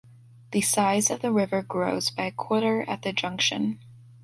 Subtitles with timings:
[0.51, 3.77] The size of the river grows by a quarter at the junction.